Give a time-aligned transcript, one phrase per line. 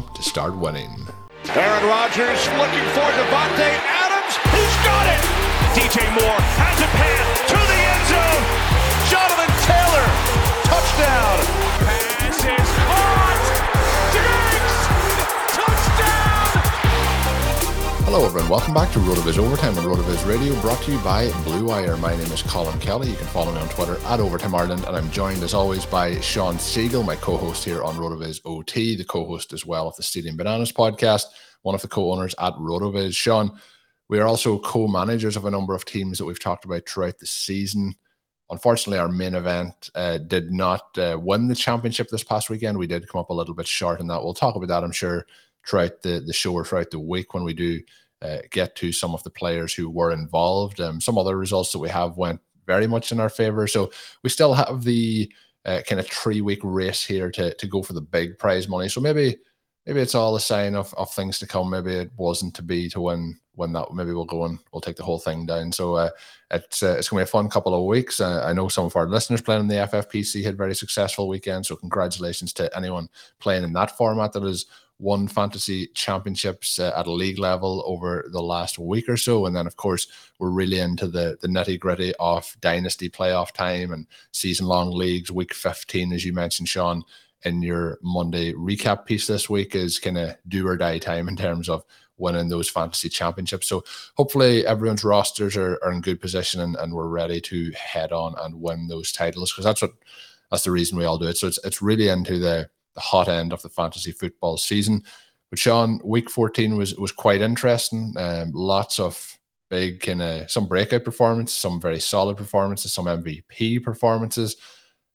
[0.00, 0.90] to start winning.
[1.52, 4.34] Aaron Rodgers looking for Davante Adams.
[4.54, 5.22] He's got it.
[5.76, 8.44] DJ Moore has a pass to the end zone.
[9.12, 10.06] Jonathan Taylor,
[10.70, 11.36] touchdown.
[11.84, 13.21] Pass is
[18.12, 18.50] Hello, everyone.
[18.50, 21.96] Welcome back to RotoViz Overtime on RotoViz Radio, brought to you by Blue Wire.
[21.96, 23.08] My name is Colm Kelly.
[23.08, 26.20] You can follow me on Twitter at Overtime Ireland, and I'm joined as always by
[26.20, 30.36] Shawn Siegele, my co-host here on RotoViz OT, the co-host as well of the Stadium
[30.36, 31.24] Bananas podcast,
[31.62, 33.16] one of the co-owners at RotoViz.
[33.16, 33.58] Sean,
[34.10, 37.24] we are also co-managers of a number of teams that we've talked about throughout the
[37.24, 37.94] season.
[38.50, 42.76] Unfortunately, our main event uh, did not uh, win the championship this past weekend.
[42.76, 44.22] We did come up a little bit short in that.
[44.22, 45.24] We'll talk about that, I'm sure,
[45.66, 47.80] throughout the, the show or throughout the week when we do
[48.22, 50.80] uh, get to some of the players who were involved.
[50.80, 53.66] Um, some other results that we have went very much in our favor.
[53.66, 53.90] So
[54.22, 55.30] we still have the
[55.64, 58.88] uh, kind of three week race here to, to go for the big prize money.
[58.88, 59.38] So maybe
[59.86, 61.70] maybe it's all a sign of, of things to come.
[61.70, 64.96] Maybe it wasn't to be to win when that maybe we'll go and we'll take
[64.96, 65.72] the whole thing down.
[65.72, 66.10] So uh,
[66.50, 68.20] it's uh, it's gonna be a fun couple of weeks.
[68.20, 71.66] Uh, I know some of our listeners playing in the FFPC had very successful weekend.
[71.66, 73.08] So congratulations to anyone
[73.40, 74.66] playing in that format that has
[74.98, 79.46] won fantasy championships uh, at a league level over the last week or so.
[79.46, 80.06] And then of course
[80.38, 85.30] we're really into the the nitty gritty of dynasty playoff time and season long leagues.
[85.30, 87.02] Week 15, as you mentioned, Shawn.
[87.44, 91.36] In your Monday recap piece this week is kind of do or die time in
[91.36, 91.84] terms of
[92.18, 93.66] winning those fantasy championships.
[93.66, 93.84] So
[94.16, 98.34] hopefully everyone's rosters are, are in good position and, and we're ready to head on
[98.38, 99.92] and win those titles because that's what
[100.50, 101.36] that's the reason we all do it.
[101.36, 105.02] So it's it's really into the, the hot end of the fantasy football season.
[105.50, 108.14] But Shawn, week 14 was was quite interesting.
[108.16, 109.38] Um, lots of
[109.68, 114.56] big kind of some breakout performances, some very solid performances, some MVP performances.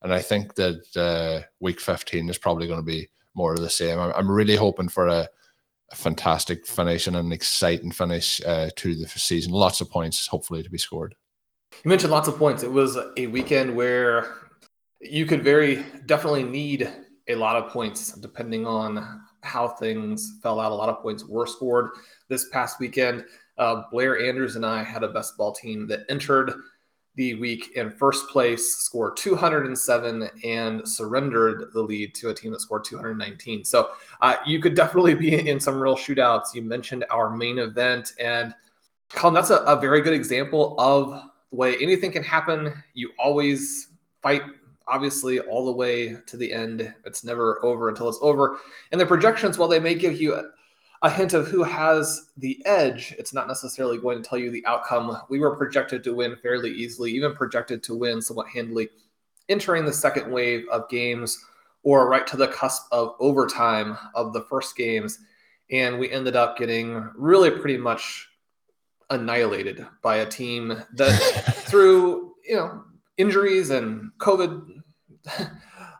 [0.01, 3.69] And I think that uh, week 15 is probably going to be more of the
[3.69, 3.99] same.
[3.99, 5.27] I'm, I'm really hoping for a,
[5.91, 9.53] a fantastic finish and an exciting finish uh, to the season.
[9.53, 11.15] Lots of points, hopefully, to be scored.
[11.83, 12.63] You mentioned lots of points.
[12.63, 14.35] It was a weekend where
[14.99, 16.91] you could very definitely need
[17.27, 20.71] a lot of points depending on how things fell out.
[20.71, 21.91] A lot of points were scored
[22.29, 23.25] this past weekend.
[23.57, 26.53] Uh, Blair Andrews and I had a best ball team that entered
[27.17, 32.61] the week in first place, scored 207, and surrendered the lead to a team that
[32.61, 33.65] scored 219.
[33.65, 33.89] So
[34.21, 36.53] uh, you could definitely be in some real shootouts.
[36.53, 38.53] You mentioned our main event, and
[39.09, 42.71] Colm, that's a, a very good example of the way anything can happen.
[42.93, 43.87] You always
[44.21, 44.43] fight,
[44.87, 46.93] obviously, all the way to the end.
[47.03, 48.59] It's never over until it's over.
[48.91, 50.51] And the projections, while they may give you
[51.01, 53.13] a hint of who has the edge.
[53.19, 55.17] It's not necessarily going to tell you the outcome.
[55.29, 58.89] We were projected to win fairly easily, even projected to win somewhat handily,
[59.49, 61.37] entering the second wave of games
[61.83, 65.19] or right to the cusp of overtime of the first games.
[65.69, 68.27] And we ended up getting really pretty much
[69.09, 71.11] annihilated by a team that
[71.67, 72.83] through, you know,
[73.17, 74.81] injuries and COVID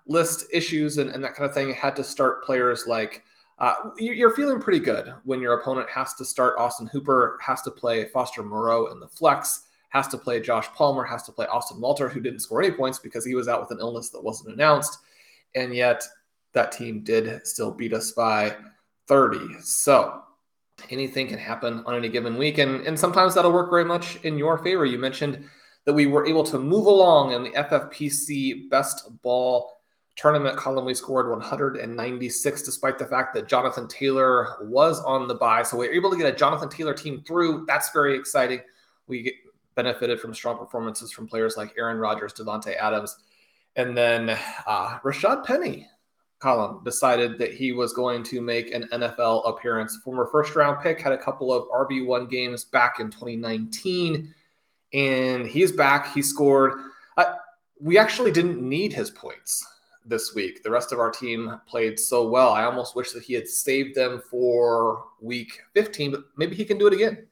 [0.08, 3.24] list issues and, and that kind of thing had to start players like
[3.60, 7.72] uh, you're feeling pretty good when your opponent has to start Austin Hooper, has to
[7.72, 11.82] play Foster Moreau in the flex, has to play Josh Palmer, has to play Austin
[11.82, 14.54] Walter, who didn't score any points because he was out with an illness that wasn't
[14.54, 15.00] announced.
[15.56, 16.04] And yet
[16.54, 18.56] that team did still beat us by
[19.08, 19.60] 30.
[19.62, 20.22] So
[20.92, 22.60] anything can happen on any given week.
[22.60, 24.86] And, and sometimes that'll work very much in your favor.
[24.86, 25.48] You mentioned
[25.86, 29.77] that we were able to move along in the FFPC best ball
[30.18, 30.84] tournament Colm.
[30.84, 35.64] We scored 196 despite the fact that Jonathan Taylor was on the buy.
[35.64, 37.66] So we are able to get a Jonathan Taylor team through.
[37.68, 38.60] That's very exciting.
[39.08, 39.34] We
[39.76, 43.16] benefited from strong performances from players like Aaron Rodgers, Davante Adams.
[43.76, 44.32] And then
[44.66, 45.88] uh, Rashad Penny
[46.42, 49.98] Colm decided that he was going to make an NFL appearance.
[50.04, 54.34] Former first round pick had a couple of RB1 games back in 2019,
[54.94, 56.12] and he's back.
[56.14, 56.74] He scored.
[57.18, 57.36] Uh,
[57.80, 59.66] we actually didn't need his points
[60.08, 60.64] this week.
[60.64, 62.52] The rest of our team played so well.
[62.52, 66.78] I almost wish that he had saved them for week 15, but maybe he can
[66.78, 67.28] do it again.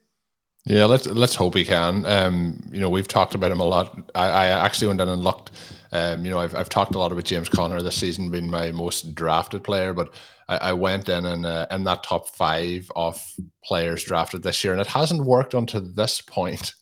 [0.68, 2.07] Yeah, let's let's hope he can.
[2.07, 4.12] Um, you know, we've talked about him a lot.
[4.16, 5.51] I, I actually went in and looked
[5.95, 8.69] um, you know, I've, I've talked a lot about James Conner this season being my
[8.72, 10.13] most drafted player, but
[10.50, 13.22] I, I went in and uh, in that top five of
[13.63, 16.74] players drafted this year, and it hasn't worked until this point.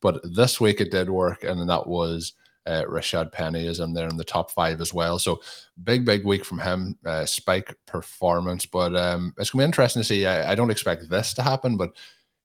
[0.00, 2.34] But this week it did work, and that was
[2.66, 5.18] uh, Rashad Penny is in there in the top five as well.
[5.18, 5.40] So
[5.82, 6.98] big, big week from him.
[7.04, 10.26] Uh, spike performance, but um, it's gonna be interesting to see.
[10.26, 11.92] I, I don't expect this to happen, but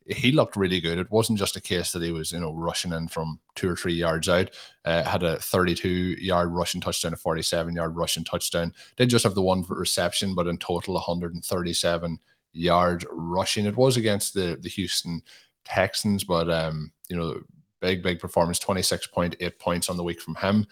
[0.08, 1.00] he looked really good.
[1.00, 3.76] It wasn't just a case that he was, you know, rushing in from two or
[3.76, 4.52] three yards out.
[4.86, 8.72] Uh, had a 32 yard rushing touchdown, a 47 yard rushing touchdown.
[8.98, 12.20] Did just have the one reception, but in total 137
[12.54, 13.66] yard rushing.
[13.66, 15.22] It was against the the Houston
[15.66, 17.42] Texans, but um, you know,
[17.86, 18.60] big big performance.
[18.60, 20.66] 26.8 points on the week from him.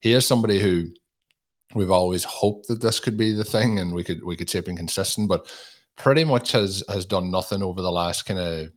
[0.00, 0.90] He is somebody who
[1.74, 4.58] we've always hoped that this could be the thing, and we could we could see
[4.58, 5.46] it being consistent, but
[5.96, 8.72] pretty much has has done nothing over the last kind of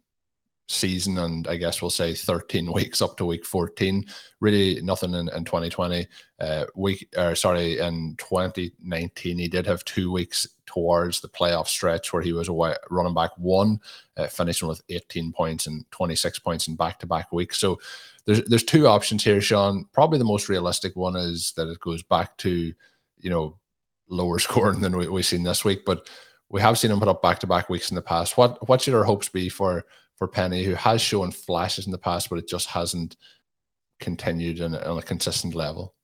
[0.69, 4.06] season and I guess we'll say 13 weeks up to week 14.
[4.39, 6.07] Really nothing in, in 2020.
[6.39, 12.13] Uh, week or sorry, in 2019 he did have two weeks towards the playoff stretch
[12.13, 13.80] where he was away running back one,
[14.16, 17.57] uh, finishing with 18 points and 26 points in back-to-back weeks.
[17.57, 17.80] So
[18.25, 19.86] there's there's two options here, Sean.
[19.92, 22.71] Probably the most realistic one is that it goes back to,
[23.18, 23.57] you know,
[24.07, 25.83] lower scoring than we, we've seen this week.
[25.83, 26.07] But
[26.50, 28.38] we have seen him put up back to back weeks in the past.
[28.38, 29.83] What what should our hopes be for
[30.19, 33.16] for Penny, who has shown flashes in the past, but it just hasn't
[34.00, 35.95] continued on, on a consistent level?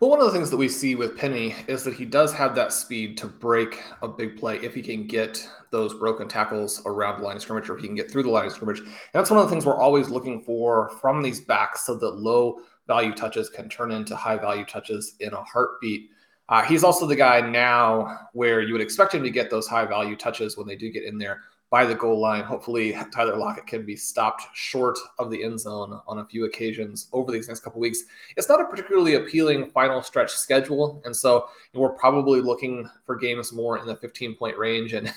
[0.00, 2.56] Well, one of the things that we see with Penny is that he does have
[2.56, 7.20] that speed to break a big play if he can get those broken tackles around
[7.20, 8.80] the line of scrimmage or he can get through the line of scrimmage.
[8.80, 12.16] And that's one of the things we're always looking for from these backs so that
[12.16, 16.10] low value touches can turn into high value touches in a heartbeat.
[16.48, 19.84] Uh, he's also the guy now where you would expect him to get those high
[19.84, 22.44] value touches when they do get in there by the goal line.
[22.44, 27.08] Hopefully, Tyler Lockett can be stopped short of the end zone on a few occasions
[27.14, 28.02] over these next couple weeks.
[28.36, 33.54] It's not a particularly appealing final stretch schedule, and so we're probably looking for games
[33.54, 34.92] more in the 15 point range.
[34.92, 35.14] And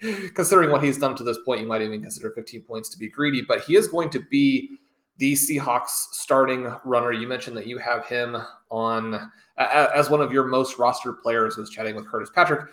[0.34, 3.08] considering what he's done to this point, you might even consider 15 points to be
[3.08, 3.40] greedy.
[3.40, 4.76] But he is going to be
[5.16, 7.12] the Seahawks starting runner.
[7.12, 8.36] You mentioned that you have him
[8.70, 11.56] on as one of your most rostered players.
[11.56, 12.68] Was chatting with Curtis Patrick,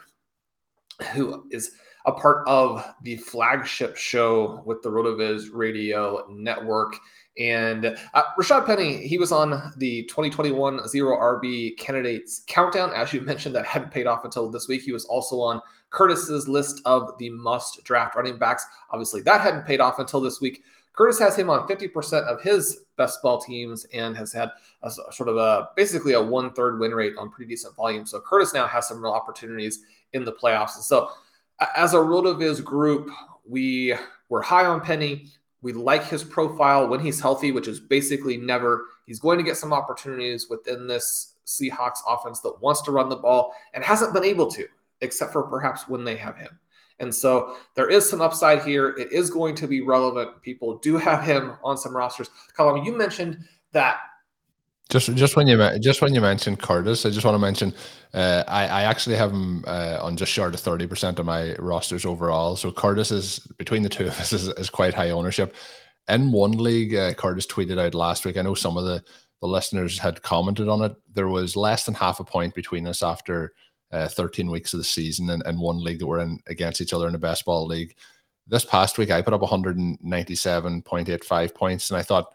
[1.14, 1.72] who is
[2.06, 6.96] a part of the flagship show with the Rotoviz Radio Network.
[7.38, 12.92] And uh, Rashad Penny, he was on the 2021 Zero RB candidates countdown.
[12.94, 14.82] As you mentioned, that hadn't paid off until this week.
[14.82, 18.66] He was also on Curtis's list of the must draft running backs.
[18.92, 20.64] Obviously, that hadn't paid off until this week.
[20.94, 24.50] Curtis has him on 50% of his best ball teams and has had
[24.84, 28.06] a, sort of a basically a one third win rate on pretty decent volume.
[28.06, 29.80] So Curtis now has some real opportunities
[30.14, 30.76] in the playoffs.
[30.76, 31.12] And so
[31.76, 33.10] as a RotoViz group,
[33.48, 33.96] we
[34.30, 35.28] were high on Penny.
[35.62, 38.86] We like his profile when he's healthy, which is basically never.
[39.06, 43.16] He's going to get some opportunities within this Seahawks offense that wants to run the
[43.16, 44.66] ball and hasn't been able to,
[45.02, 46.58] except for perhaps when they have him.
[47.00, 48.90] And so there is some upside here.
[48.90, 50.42] It is going to be relevant.
[50.42, 52.30] People do have him on some rosters.
[52.58, 54.00] Colm, you mentioned that.
[54.92, 57.74] Just, just when you just when you mentioned Curtis, I just want to mention
[58.14, 61.56] uh, I, I actually have him uh, on just short of thirty percent of my
[61.60, 62.58] rosters overall.
[62.58, 65.56] So Curtis is between the two of us is, is quite high ownership.
[66.10, 68.36] In one league, uh, Curtis tweeted out last week.
[68.36, 69.02] I know some of the
[69.40, 70.94] the listeners had commented on it.
[71.14, 73.54] There was less than half a point between us after
[73.94, 76.92] uh, 13 weeks of the season and, and one league that we're in against each
[76.92, 77.96] other in the best ball league.
[78.46, 82.34] This past week, I put up 197.85 points, and I thought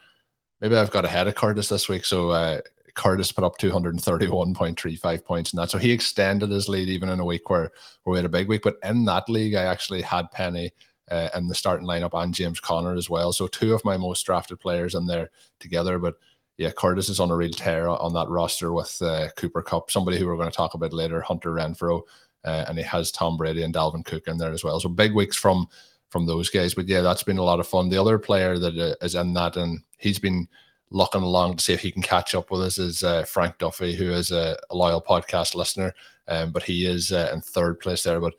[0.68, 2.04] maybe I've got ahead of Curtis this week.
[2.04, 2.60] So uh,
[2.94, 5.70] Curtis put up 231.35 points and that.
[5.70, 7.70] So he extended his lead even in a week where,
[8.02, 8.62] where we had a big week.
[8.62, 10.72] But in that league, I actually had Penny
[11.08, 13.32] uh, in the starting lineup and James Conner as well.
[13.32, 15.30] So two of my most drafted players in there
[15.60, 16.00] together.
[16.00, 16.16] But
[16.58, 20.18] yeah, Curtis is on a real tear on that roster with uh, Cooper Kupp, somebody
[20.18, 22.02] who we're going to talk about later, Hunter Renfrow.
[22.44, 24.80] uh, and he has Tom Brady and Dalvin Cook in there as well.
[24.80, 25.68] So big weeks from
[26.16, 26.72] from those guys.
[26.72, 27.90] But yeah, that's been a lot of fun.
[27.90, 30.48] The other player that uh, is in that, and he's been
[30.90, 33.94] looking along to see if he can catch up with us, is uh, Frank Duffy,
[33.94, 35.94] who is a, a loyal podcast listener.
[36.26, 38.18] Um, but he is uh, in third place there.
[38.18, 38.32] But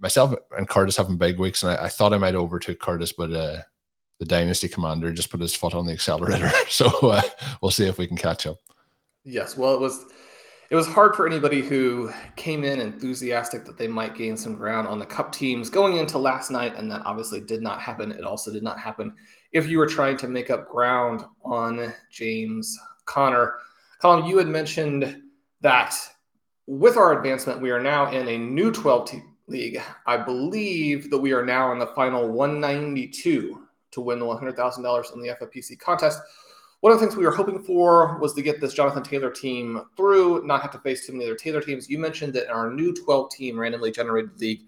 [0.00, 3.30] myself and Curtis having big weeks, and I, I thought I might overtake Curtis, but
[3.30, 3.58] uh,
[4.18, 6.50] the Dynasty Commander just put his foot on the accelerator.
[6.70, 7.20] so uh,
[7.60, 8.56] we'll see if we can catch up.
[9.22, 10.06] Yes, well, it was
[10.72, 14.88] it was hard for anybody who came in enthusiastic that they might gain some ground
[14.88, 18.10] on the Kupp teams going into last night, and that obviously did not happen.
[18.10, 19.14] It also did not happen
[19.52, 23.54] if you were trying to make up ground on James Conner
[24.02, 25.22] Colm, you had mentioned
[25.60, 25.94] that
[26.66, 29.80] with our advancement, we are now in a new 12 team league.
[30.06, 33.62] I believe that we are now in the final 192
[33.92, 36.20] to win the $100,000 in the FFPC contest.
[36.82, 39.82] One of the things we were hoping for was to get this Jonathan Taylor team
[39.96, 41.88] through, not have to face too many other Taylor teams.
[41.88, 44.62] You mentioned that in our new 12 team randomly generated league,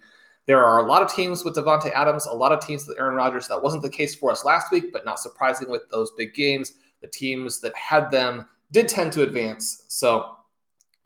[0.46, 3.16] there are a lot of teams with Davante Adams, a lot of teams with Aaron
[3.16, 3.48] Rodgers.
[3.48, 6.74] That wasn't the case for us last week, but not surprising with those big games.
[7.02, 9.82] The teams that had them did tend to advance.
[9.88, 10.36] So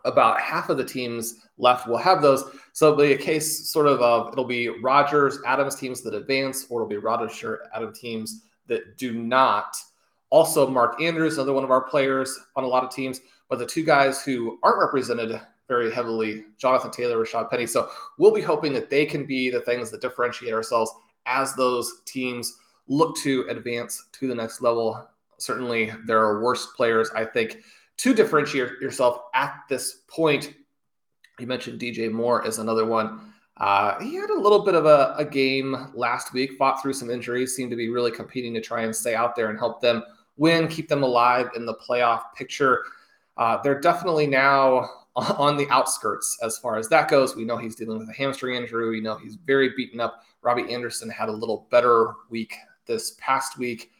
[0.05, 2.45] about half of the teams left will have those.
[2.75, 6.67] So it'll be a case sort of of it'll be Rodgers, Adams teams that advance,
[6.69, 7.43] or it'll be Rodgers,
[7.75, 9.75] Adam teams that do not.
[10.30, 13.66] Also, Mark Andrews, another one of our players on a lot of teams, but the
[13.66, 17.66] two guys who aren't represented very heavily, Jonathan Taylor, Rashad Penny.
[17.66, 20.90] So we'll be hoping that they can be the things that differentiate ourselves
[21.26, 22.56] as those teams
[22.88, 25.08] look to advance to the next level.
[25.38, 27.58] Certainly, there are worse players, I think,
[27.99, 30.54] to differentiate yourself at this point.
[31.38, 33.32] You mentioned DJ Moore as another one.
[33.58, 37.11] Uh, he had a little bit of a, a, game last week, fought through some
[37.11, 40.00] injuries, seemed to be really competing to try and stay out there and help them
[40.38, 42.85] win, keep them alive in the playoff picture.
[43.37, 47.37] Uh, they're definitely now on the outskirts as far as that goes.
[47.37, 48.88] We know he's dealing with a hamstring injury.
[48.88, 50.23] We know he's very beaten up.
[50.42, 52.54] Robbie Anderson had a little better week
[52.87, 53.90] this past week.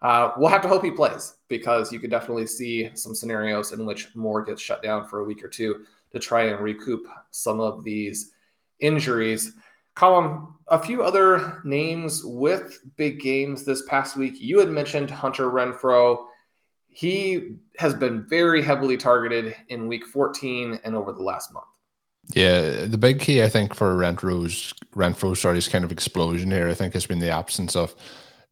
[0.00, 3.84] Uh, we'll have to hope he plays because you could definitely see some scenarios in
[3.84, 7.60] which Moore gets shut down for a week or two to try and recoup some
[7.60, 8.32] of these
[8.78, 9.52] injuries.
[9.98, 14.34] Colm, a few other names with big games this past week.
[14.40, 16.24] You had mentioned Hunter Renfrow.
[16.88, 21.66] He has been very heavily targeted in week 14 and over the last month.
[22.32, 26.74] Yeah, the big key I think for Renfrow's Renfrow sorry's kind of explosion here, I
[26.74, 27.94] think, has been the absence of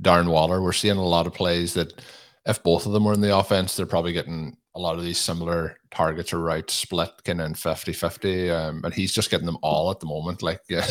[0.02, 0.60] Darren Waller.
[0.60, 2.02] We're seeing a lot of plays that
[2.44, 5.18] if both of them were in the offense, they're probably getting a lot of these
[5.18, 8.50] similar targets or right split kind of 50 50.
[8.50, 10.42] Um, and he's just getting them all at the moment.
[10.42, 10.86] Like, yeah,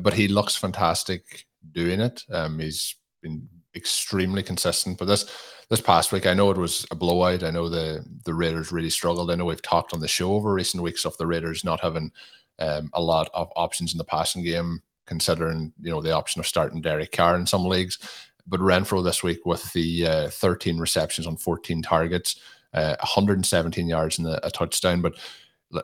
[0.00, 2.22] but he looks fantastic doing it.
[2.30, 4.98] Um, he's been extremely consistent.
[4.98, 5.30] But this
[5.70, 7.42] this past week, I know it was a blowout.
[7.42, 9.30] I know the the Raiders really struggled.
[9.30, 12.12] I know we've talked on the show over recent weeks of the Raiders not having
[12.58, 16.46] um, a lot of options in the passing game, considering you know the option of
[16.46, 17.98] starting Derek Carr in some leagues.
[18.46, 22.38] But Renfrow this week with the uh, 13 receptions on 14 targets,
[22.74, 25.00] uh, 117 yards and a, touchdown.
[25.00, 25.14] But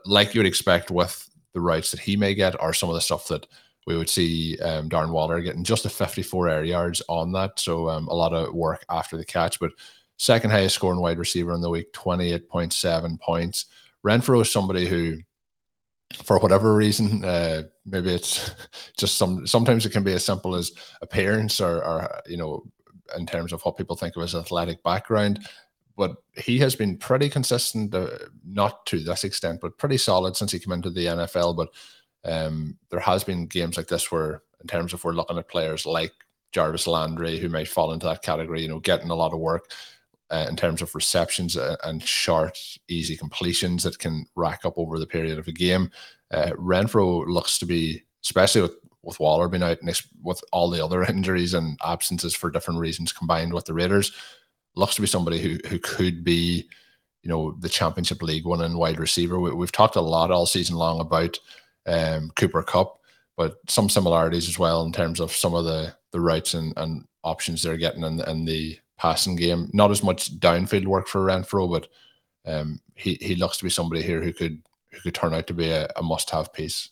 [0.05, 3.01] like you would expect with the rights that he may get, or some of the
[3.01, 3.47] stuff that
[3.87, 7.59] we would see um, Darren Waller getting just a 54 air yards on that.
[7.59, 9.59] So um, a lot of work after the catch.
[9.59, 9.71] But
[10.17, 13.65] second highest scoring wide receiver in the week, 28.7 points.
[14.05, 15.17] Renfrow is somebody who
[16.23, 18.51] for whatever reason, uh, maybe it's
[18.97, 19.47] just some.
[19.47, 20.71] Sometimes it can be as simple as
[21.01, 22.63] appearance, or, or you know,
[23.17, 25.47] in terms of what people think of his athletic background.
[25.97, 28.09] But he has been pretty consistent, uh,
[28.45, 31.55] not to this extent, but pretty solid since he came into the NFL.
[31.55, 31.69] But
[32.23, 35.85] um, there has been games like this where, in terms of we're looking at players
[35.85, 36.13] like
[36.51, 39.71] Jarvis Landry, who might fall into that category, you know, getting a lot of work
[40.31, 42.57] uh, in terms of receptions uh, and short,
[42.87, 45.91] easy completions that can rack up over the period of a game.
[46.31, 48.71] Uh, Renfrow looks to be, especially with,
[49.03, 53.11] with Waller being out and with all the other injuries and absences for different reasons
[53.11, 54.13] combined with the Raiders,
[54.75, 56.67] looks to be somebody who who could be,
[57.23, 59.39] you know, the Championship League one and wide receiver.
[59.39, 61.37] We, have talked a lot all season long about
[61.85, 62.99] um, Cooper Kupp,
[63.37, 67.05] but some similarities as well in terms of some of the the routes and, and
[67.23, 69.69] options they're getting in, in the passing game.
[69.73, 71.87] Not as much downfield work for Renfrow, but
[72.45, 74.61] um, he he looks to be somebody here who could
[74.91, 76.89] who could turn out to be a, a must have piece.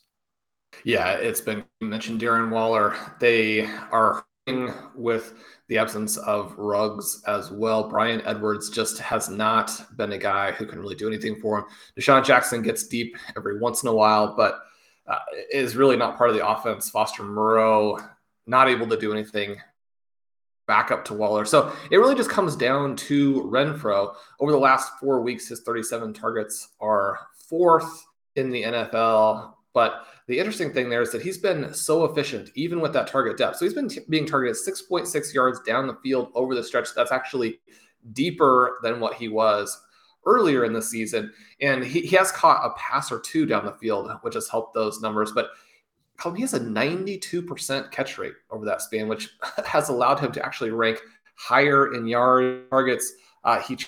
[0.83, 2.95] Yeah, it's been mentioned Darren Waller.
[3.19, 4.25] They are
[4.95, 5.33] with
[5.67, 7.87] the absence of Ruggs as well.
[7.87, 11.65] Bryan Edwards just has not been a guy who can really do anything for him.
[11.97, 14.61] DeSean Jackson gets deep every once in a while, but
[15.07, 15.19] uh,
[15.51, 16.89] is really not part of the offense.
[16.89, 17.99] Foster Moreau
[18.47, 19.57] not able to do anything
[20.67, 21.45] back up to Waller.
[21.45, 24.13] So it really just comes down to Renfrow.
[24.39, 29.53] Over the last four weeks, his 37 targets are fourth in the NFL.
[29.73, 33.35] But the interesting thing there is that he's been so efficient, even with that target
[33.35, 33.55] depth.
[33.55, 36.89] So he's been t- being targeted 6.6 yards down the field over the stretch.
[36.95, 37.59] That's actually
[38.13, 39.75] deeper than what he was
[40.27, 41.33] earlier in the season.
[41.61, 44.75] And he, he has caught a pass or two down the field, which has helped
[44.75, 45.31] those numbers.
[45.31, 45.49] But
[46.35, 49.31] he has a 92% catch rate over that span, which
[49.65, 50.99] has allowed him to actually rank
[51.33, 53.13] higher in yard targets.
[53.43, 53.79] Uh, he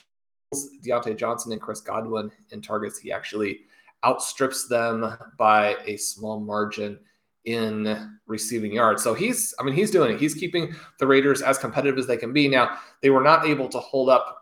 [0.83, 2.97] Diontae Johnson and Chris Godwin in targets.
[2.97, 3.61] He actually
[4.05, 6.99] outstrips them by a small margin
[7.45, 9.03] in receiving yards.
[9.03, 10.19] So he's, I mean, he's doing it.
[10.19, 12.47] He's keeping the Raiders as competitive as they can be.
[12.47, 14.37] Now, they were not able to hold up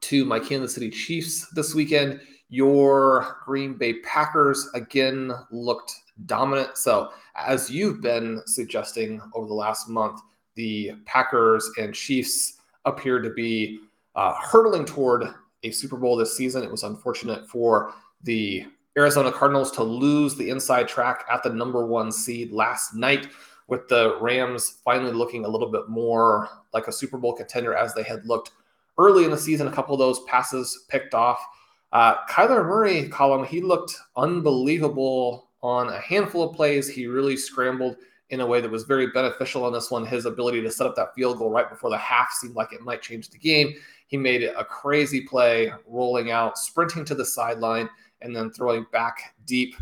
[0.00, 2.20] to my Kansas City Chiefs this weekend.
[2.48, 5.92] Your Green Bay Packers again looked
[6.26, 6.78] dominant.
[6.78, 10.20] So, as you've been suggesting over the last month,
[10.54, 13.80] the Packers and Chiefs appear to be
[14.14, 15.24] uh, hurtling toward
[15.62, 16.62] a Super Bowl this season.
[16.62, 21.86] It was unfortunate for the Arizona Cardinals to lose the inside track at the number
[21.86, 23.28] one seed last night,
[23.68, 27.94] with the Rams finally looking a little bit more like a Super Bowl contender as
[27.94, 28.52] they had looked
[28.98, 29.68] early in the season.
[29.68, 31.38] A couple of those passes picked off.
[31.92, 36.88] Uh, Kyler Murray, Colm, he looked unbelievable on a handful of plays.
[36.88, 37.96] He really scrambled
[38.30, 40.04] in a way that was very beneficial on this one.
[40.04, 42.82] His ability to set up that field goal right before the half seemed like it
[42.82, 43.74] might change the game.
[44.06, 47.88] He made a crazy play, rolling out, sprinting to the sideline,
[48.22, 49.74] and then throwing back deep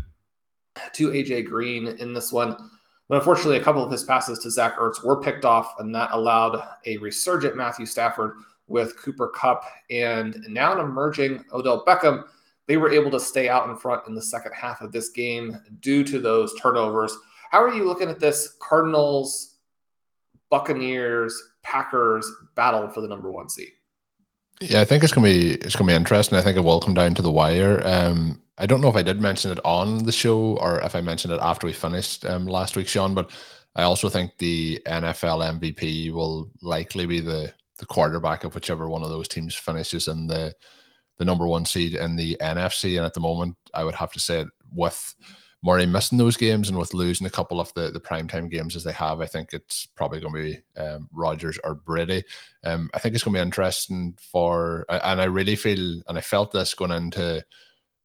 [0.93, 2.55] to AJ Green in this one.
[3.09, 6.09] But unfortunately, a couple of his passes to Zach Ertz were picked off, and that
[6.11, 8.35] allowed a resurgent Matthew Stafford
[8.67, 12.25] with Cooper Kupp and now an emerging Odell Beckham
[12.67, 15.57] they were able to stay out in front in the second half of this game
[15.79, 17.17] due to those turnovers.
[17.49, 19.55] How are you looking at this Cardinals,
[20.49, 23.71] Buccaneers, Packers battle for the number one seed?
[24.61, 26.37] Yeah, I think it's gonna be it's gonna be interesting.
[26.37, 27.81] I think it will come down to the wire.
[27.85, 31.01] Um, I don't know if I did mention it on the show or if I
[31.01, 33.13] mentioned it after we finished um, last week, Sean.
[33.13, 33.31] But
[33.75, 39.03] I also think the NFL MVP will likely be the the quarterback of whichever one
[39.03, 40.53] of those teams finishes in the
[41.17, 42.97] the number one seed in the NFC.
[42.97, 45.13] And at the moment, I would have to say with
[45.67, 48.85] Murray missing those games and with losing a couple of the, the primetime games as
[48.85, 52.23] they have, I think it's probably going to be um, Rodgers or Brady.
[52.63, 56.21] Um, I think it's going to be interesting for, and I really feel, and I
[56.21, 57.43] felt this going into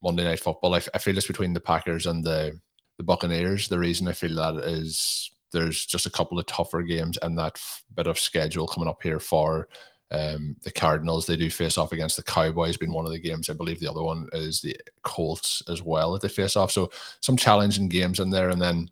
[0.03, 0.75] Monday Night Football.
[0.75, 2.59] I, I feel it's between the Packers and the,
[2.96, 3.68] the Buccaneers.
[3.68, 7.62] The reason I feel that is there's just a couple of tougher games and that
[7.94, 9.68] bit of schedule coming up here for
[10.12, 13.48] um, the Cardinals, they do face off against the Cowboys, being one of the games.
[13.48, 16.70] I believe the other one is the Colts as well that they face off.
[16.70, 18.51] So some challenging games in there.
[18.51, 18.90] And then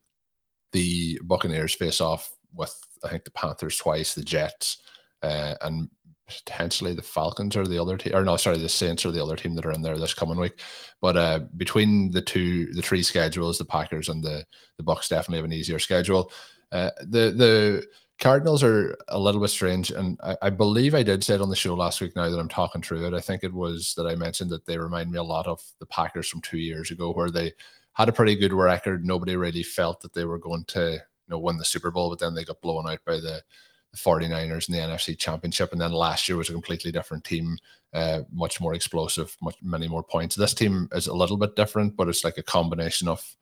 [0.72, 4.78] the Buccaneers face off with, I think, the Panthers twice, the Jets,
[5.22, 5.90] uh, and
[6.26, 9.36] potentially the Falcons or the other team, or no, sorry, the Saints are the other
[9.36, 10.60] team that are in there this coming week.
[11.02, 14.46] But uh, between the two, the three schedules, the Packers and the
[14.78, 16.32] the Bucks definitely have an easier schedule.
[16.72, 17.86] Uh, the the
[18.20, 21.48] Cardinals are a little bit strange, and I, I, believe I did say it on
[21.48, 22.14] the show last week.
[22.14, 24.76] Now that I'm talking through it, I think it was that I mentioned that they
[24.76, 27.54] remind me a lot of the Packers from two years ago, where they
[27.94, 29.06] had a pretty good record.
[29.06, 32.18] Nobody really felt that they were going to, you know, win the Super Bowl, but
[32.18, 33.42] then they got blown out by the,
[33.90, 37.56] the 49ers in the NFC Championship, and then last year was a completely different team,
[37.94, 40.36] uh, much more explosive, much many more points.
[40.36, 43.34] This team is a little bit different, but it's like a combination of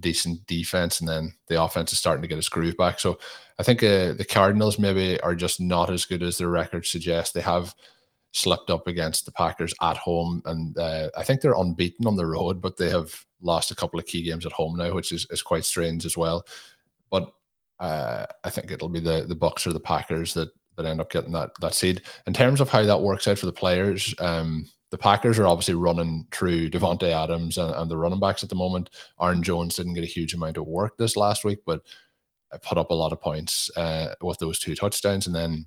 [0.00, 2.98] decent defense, and then the offense is starting to get its groove back.
[2.98, 3.18] So
[3.58, 7.32] I think uh, the Cardinals maybe are just not as good as their record suggests.
[7.32, 7.74] They have
[8.32, 12.26] slipped up against the Packers at home, and uh, I think they're unbeaten on the
[12.26, 15.26] road, but they have lost a couple of key games at home now, which is,
[15.30, 16.46] is quite strange as well.
[17.10, 17.30] But
[17.78, 21.10] uh, I think it'll be the the Bucks or the Packers that that end up
[21.10, 22.02] getting that that seed.
[22.26, 25.74] In terms of how that works out for the players, um, the Packers are obviously
[25.74, 28.90] running through Davante Adams and, and, the running backs at the moment.
[29.20, 31.80] Aaron Jones didn't get a huge amount of work this last week, but
[32.52, 35.26] I put up a lot of points uh, with those two touchdowns.
[35.26, 35.64] And then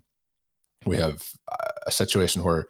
[0.85, 1.27] we have
[1.87, 2.67] a situation where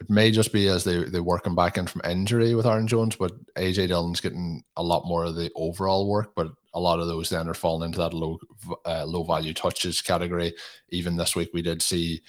[0.00, 2.88] it may just be as they, they work him back in from injury with Aaron
[2.88, 6.98] Jones, but AJ Dillon's getting a lot more of the overall work, but a lot
[6.98, 8.40] of those then are falling into that low
[8.84, 10.54] uh, low value touches category.
[10.88, 12.20] Even this week, we did see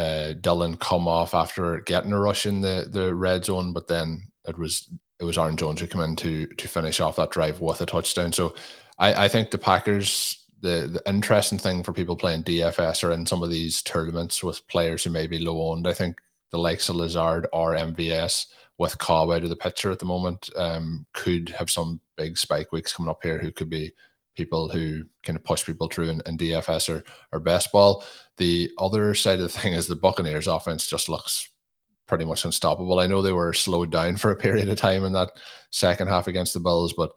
[0.00, 4.22] uh, Dillon come off after getting a rush in the the red zone, but then
[4.46, 7.60] it was it was Aaron Jones who came in to to finish off that drive
[7.60, 8.32] with a touchdown.
[8.32, 8.54] So
[8.98, 13.26] I, I think the Packers the, the interesting thing for people playing DFS or in
[13.26, 15.86] some of these tournaments with players who may be low owned.
[15.86, 16.18] I think
[16.50, 18.46] the likes of Lazard or MVS
[18.78, 22.72] with Cobb out of the picture at the moment um, could have some big spike
[22.72, 23.92] weeks coming up here who could be
[24.36, 28.04] people who kind of push people through in, DFS or, or best ball.
[28.36, 31.48] The other side of the thing is the Buccaneers offense just looks
[32.06, 32.98] pretty much unstoppable.
[32.98, 35.30] I know they were slowed down for a period of time in that
[35.70, 37.12] second half against the Bills, but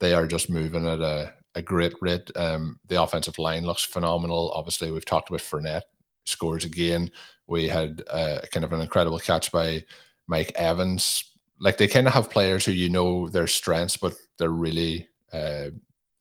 [0.00, 2.30] they are just moving at a, a great rate.
[2.36, 4.50] Um, the offensive line looks phenomenal.
[4.54, 5.82] Obviously, we've talked about Fournette
[6.24, 7.10] scores again.
[7.46, 9.84] We had uh, kind of an incredible catch by
[10.26, 11.32] Mike Evans.
[11.60, 15.70] Like they kind of have players who you know their strengths, but they're really uh,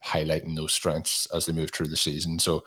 [0.05, 2.39] highlighting those strengths as they move through the season.
[2.39, 2.63] So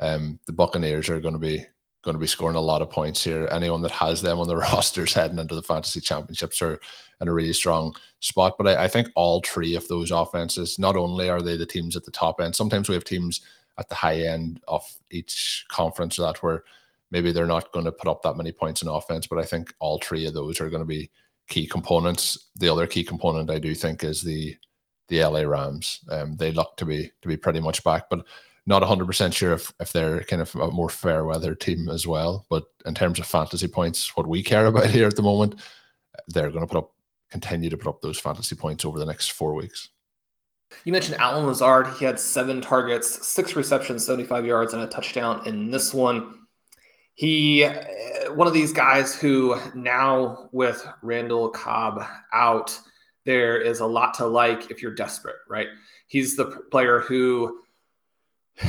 [0.00, 1.64] um, the Buccaneers are going to be
[2.06, 3.48] going to be scoring a lot of points here.
[3.50, 6.78] Anyone that has them on the rosters heading into the fantasy championships are
[7.20, 8.54] in a really strong spot.
[8.56, 11.96] But I, I, think all three of those offenses, not only are they the teams
[11.96, 13.40] at the top end, sometimes we have teams
[13.78, 16.62] at the high end of each conference that where
[17.10, 19.26] maybe they're not going to put up that many points in offense.
[19.26, 21.10] But I think all three of those are going to be
[21.48, 22.50] key components.
[22.56, 24.56] The other key component I do think is the
[25.08, 26.00] the LA Rams.
[26.10, 28.24] Um, they look to be to be pretty much back, but
[28.66, 32.46] not 100% sure if, if they're kind of a more fair weather team as well.
[32.50, 35.60] But in terms of fantasy points, what we care about here at the moment,
[36.28, 36.92] they're going to put up,
[37.30, 39.90] continue to put up those fantasy points over the next four weeks.
[40.84, 41.86] You mentioned Allen Lazard.
[41.98, 46.46] He had seven targets, six receptions, 75 yards, and a touchdown in this one.
[47.14, 47.84] He, uh,
[48.34, 52.78] one of these guys who now with Randall Cobb out,
[53.26, 55.66] there is a lot to like if you're desperate, right?
[56.06, 57.60] He's the player who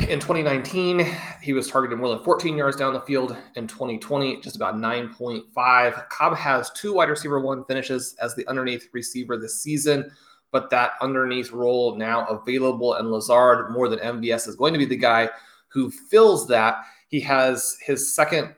[0.09, 1.07] in 2019,
[1.41, 3.37] he was targeted more than 14 yards down the field.
[3.55, 6.09] In 2020, just about 9.5.
[6.09, 10.11] Cobb has two wide receiver one finishes as the underneath receiver this season,
[10.51, 12.95] but that underneath role now available.
[12.95, 15.29] And Lazard, more than MVS, is going to be the guy
[15.69, 16.83] who fills that.
[17.07, 18.55] He has his second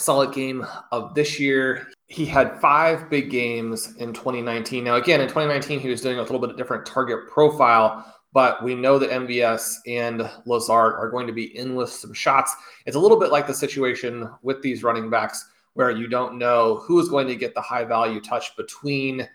[0.00, 1.86] solid game of this year.
[2.12, 4.84] He had five big games in 2019.
[4.84, 8.62] Now, again, in 2019, he was doing a little bit of different target profile but
[8.62, 12.54] we know that MVS and Lazard are going to be in with some shots.
[12.86, 16.76] It's a little bit like the situation with these running backs where you don't know
[16.76, 19.28] who is going to get the high value touch between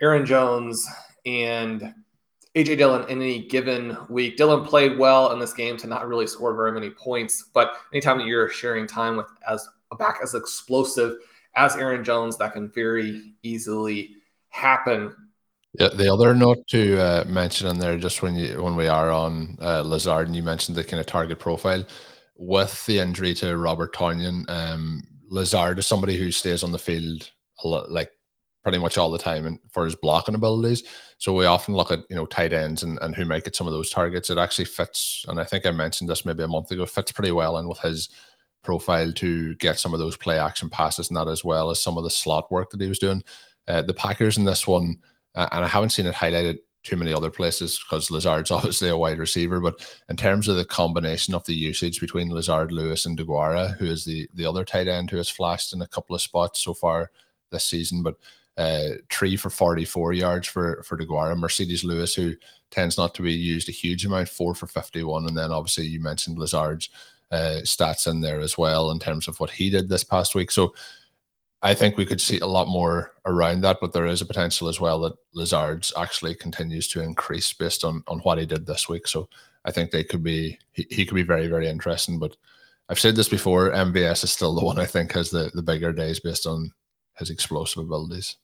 [0.00, 0.86] Aaron Jones
[1.26, 1.94] and
[2.54, 4.36] AJ Dillon in any given week.
[4.36, 8.18] Dillon played well in this game to not really score very many points, but anytime
[8.18, 11.16] that you're sharing time with as a back as explosive
[11.56, 14.16] as Aaron Jones, that can very easily
[14.48, 15.14] happen.
[15.78, 19.10] Yeah, the other note to uh, mention in there, just when you when we are
[19.10, 21.84] on uh, Lazard, and you mentioned the kind of target profile
[22.36, 27.30] with the injury to Robert Tonyan, um, Lazard is somebody who stays on the field
[27.62, 28.10] a lot, like
[28.62, 30.84] pretty much all the time, and for his blocking abilities.
[31.18, 33.66] So we often look at you know tight ends and, and who might get some
[33.66, 34.30] of those targets.
[34.30, 36.86] It actually fits, and I think I mentioned this maybe a month ago.
[36.86, 38.10] Fits pretty well in with his
[38.64, 41.96] profile to get some of those play action passes and that as well as some
[41.96, 43.22] of the slot work that he was doing.
[43.68, 44.98] Uh, the Packers in this one
[45.34, 48.96] uh, and I haven't seen it highlighted too many other places because Lazard's obviously a
[48.96, 49.60] wide receiver.
[49.60, 53.86] But in terms of the combination of the usage between Lazard, Lewis, and Deguara, who
[53.86, 56.74] is the the other tight end who has flashed in a couple of spots so
[56.74, 57.10] far
[57.50, 58.16] this season, but
[58.56, 62.34] uh, three for 44 yards for for Deguara, Marcedes Lewis, who
[62.70, 66.00] tends not to be used a huge amount, four for 51, and then obviously you
[66.00, 66.90] mentioned Lazard's
[67.30, 70.50] uh, stats in there as well in terms of what he did this past week.
[70.50, 70.74] So
[71.64, 74.68] I think we could see a lot more around that, but there is a potential
[74.68, 78.88] as well that Lazard's actually continues to increase based on on what he did this
[78.88, 79.08] week.
[79.08, 79.28] So
[79.64, 82.18] I think they could be he, he could be very very interesting.
[82.18, 82.36] But
[82.90, 85.92] I've said this before, MVS is still the one I think has the the bigger
[85.92, 86.70] days based on
[87.16, 88.36] his explosive abilities.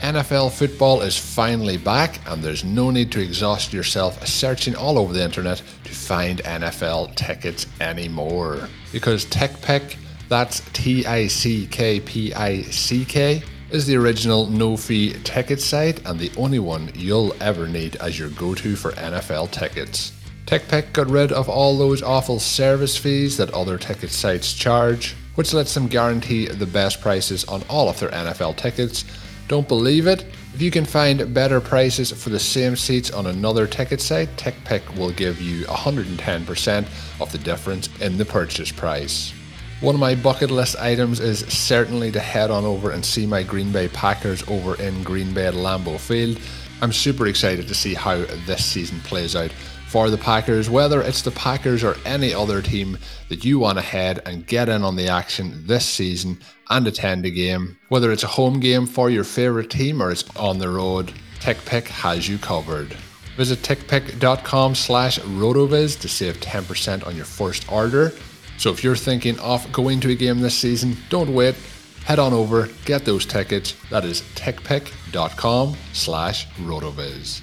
[0.00, 5.12] NFL football is finally back, and there's no need to exhaust yourself searching all over
[5.12, 8.68] the internet to find NFL tickets anymore.
[8.92, 9.96] Because TickPick
[10.30, 15.60] that's T I C K P I C K is the original no fee ticket
[15.60, 20.12] site and the only one you'll ever need as your go to for NFL tickets.
[20.46, 25.52] TickPick got rid of all those awful service fees that other ticket sites charge, which
[25.52, 29.04] lets them guarantee the best prices on all of their NFL tickets.
[29.50, 30.26] Don't believe it?
[30.54, 34.96] If you can find better prices for the same seats on another ticket site, TickPick
[34.96, 36.86] will give you 110%
[37.20, 39.32] of the difference in the purchase price.
[39.80, 43.42] One of my bucket list items is certainly to head on over and see my
[43.42, 46.38] Green Bay Packers over in Green Bay at Lambeau Field.
[46.80, 49.50] I'm super excited to see how this season plays out
[49.90, 52.96] for the Packers, whether it's the Packers or any other team
[53.28, 57.26] that you want to head and get in on the action this season and attend
[57.26, 57.76] a game.
[57.88, 61.88] Whether it's a home game for your favourite team or it's on the road, TickPick
[61.88, 62.96] has you covered.
[63.36, 68.12] Visit tickpick.com slash rotoviz to save 10% on your first order.
[68.58, 71.56] So if you're thinking of going to a game this season, don't wait.
[72.04, 73.74] Head on over, get those tickets.
[73.90, 77.42] That is tickpick.com slash rotoviz.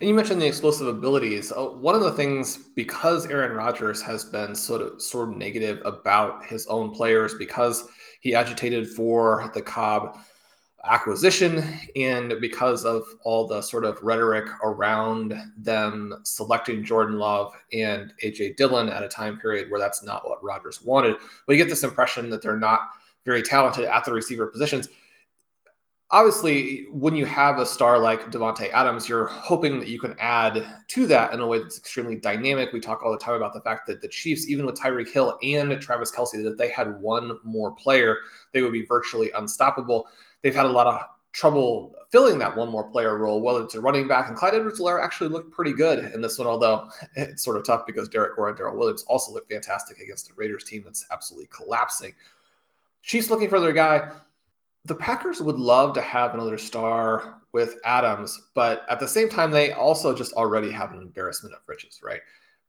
[0.00, 1.52] And you mentioned the explosive abilities.
[1.52, 5.80] Uh, one of the things, because Aaron Rodgers has been sort of sort of negative
[5.84, 7.86] about his own players, because
[8.20, 10.18] he agitated for the Cobb
[10.84, 11.62] acquisition,
[11.94, 18.56] and because of all the sort of rhetoric around them selecting Jordan Love and AJ
[18.56, 22.30] Dillon at a time period where that's not what Rodgers wanted, we get this impression
[22.30, 22.80] that they're not
[23.24, 24.88] very talented at the receiver positions
[26.10, 30.64] obviously, when you have a star like Davante Adams, you're hoping that you can add
[30.88, 32.72] to that in a way that's extremely dynamic.
[32.72, 35.38] We talk all the time about the fact that the Chiefs, even with Tyreek Hill
[35.42, 38.18] and Travis Kelce, that they had one more player,
[38.52, 40.06] they would be virtually unstoppable.
[40.42, 41.00] They've had a lot of
[41.32, 44.28] trouble filling that one more player role, whether it's a running back.
[44.28, 47.86] And Clyde Edwards-Helaire actually looked pretty good in this one, although it's sort of tough
[47.86, 51.48] because Derrick Gore and Darrel Williams also looked fantastic against the Raiders team that's absolutely
[51.48, 52.14] collapsing.
[53.02, 54.10] Chiefs looking for their guy
[54.84, 59.50] the Packers would love to have another star with Adams, but at the same time,
[59.50, 62.20] they also just already have an embarrassment of riches, right?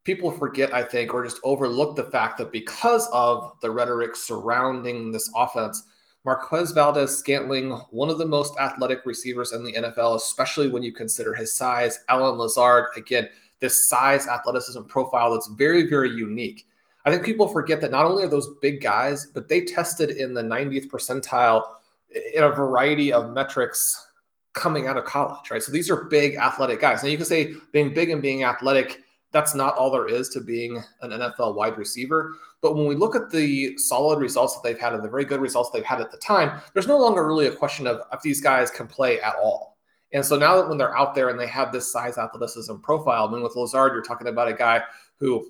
[0.06, 5.12] People forget, I think, or just overlook the fact that because of the rhetoric surrounding
[5.12, 5.84] this offense,
[6.24, 10.92] Marquez Valdes Scantling, one of the most athletic receivers in the NFL, especially when you
[10.92, 12.00] consider his size.
[12.08, 13.28] Allen Lazard, again,
[13.60, 16.66] this size athleticism profile that's very, very unique.
[17.06, 20.34] I think people forget that not only are those big guys, but they tested in
[20.34, 21.64] the 90th percentile
[22.34, 24.08] in a variety of metrics
[24.54, 25.62] coming out of college, right?
[25.62, 27.04] So these are big athletic guys.
[27.04, 29.02] Now you can say being big and being athletic,
[29.32, 32.34] that's not all there is to being an NFL wide receiver.
[32.62, 35.42] But when we look at the solid results that they've had and the very good
[35.42, 38.40] results they've had at the time, there's no longer really a question of if these
[38.40, 39.78] guys can play at all.
[40.14, 43.28] And so now that when they're out there and they have this size athleticism profile,
[43.28, 44.82] I mean, with Lazard, you're talking about a guy
[45.20, 45.46] who